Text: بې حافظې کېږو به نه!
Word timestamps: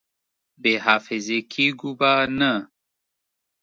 بې 0.61 0.73
حافظې 0.85 1.39
کېږو 1.53 1.91
به 1.99 2.11
نه! 2.39 2.51